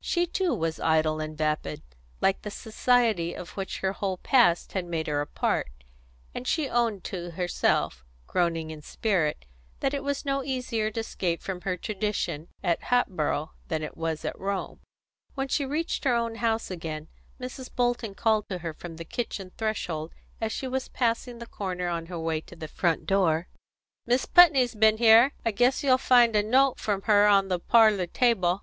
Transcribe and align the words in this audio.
She 0.00 0.26
too 0.26 0.54
was 0.54 0.80
idle 0.80 1.20
and 1.20 1.36
vapid, 1.36 1.82
like 2.22 2.40
the 2.40 2.50
society 2.50 3.34
of 3.34 3.50
which 3.50 3.80
her 3.80 3.92
whole 3.92 4.16
past 4.16 4.72
had 4.72 4.86
made 4.86 5.06
her 5.08 5.20
a 5.20 5.26
part, 5.26 5.68
and 6.34 6.46
she 6.48 6.70
owned 6.70 7.04
to 7.04 7.32
herself, 7.32 8.02
groaning 8.26 8.70
in 8.70 8.80
spirit, 8.80 9.44
that 9.80 9.92
it 9.92 10.02
was 10.02 10.24
no 10.24 10.42
easier 10.42 10.90
to 10.92 11.00
escape 11.00 11.42
from 11.42 11.60
her 11.60 11.76
tradition 11.76 12.48
at 12.64 12.84
Hatboro' 12.84 13.50
than 13.66 13.82
it 13.82 13.94
was 13.94 14.24
at 14.24 14.38
Rome. 14.38 14.80
When 15.34 15.48
she 15.48 15.66
reached 15.66 16.04
her 16.04 16.14
own 16.14 16.36
house 16.36 16.70
again, 16.70 17.08
Mrs. 17.38 17.68
Bolton 17.70 18.14
called 18.14 18.48
to 18.48 18.60
her 18.60 18.72
from 18.72 18.96
the 18.96 19.04
kitchen 19.04 19.52
threshold 19.58 20.14
as 20.40 20.50
she 20.50 20.66
was 20.66 20.88
passing 20.88 21.40
the 21.40 21.46
corner 21.46 21.88
on 21.88 22.06
her 22.06 22.18
way 22.18 22.40
to 22.40 22.56
the 22.56 22.68
front 22.68 23.04
door: 23.04 23.48
"Mis' 24.06 24.24
Putney's 24.24 24.74
b'en 24.74 24.96
here. 24.96 25.34
I 25.44 25.50
guess 25.50 25.84
you'll 25.84 25.98
find 25.98 26.34
a 26.34 26.42
note 26.42 26.80
from 26.80 27.02
her 27.02 27.26
on 27.26 27.48
the 27.48 27.58
parlour 27.60 28.06
table." 28.06 28.62